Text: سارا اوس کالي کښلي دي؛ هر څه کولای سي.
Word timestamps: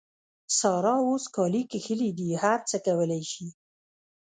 سارا 0.59 0.93
اوس 1.05 1.23
کالي 1.35 1.61
کښلي 1.71 2.09
دي؛ 2.17 2.27
هر 2.43 2.59
څه 2.69 2.75
کولای 2.85 3.23
سي. 3.31 3.47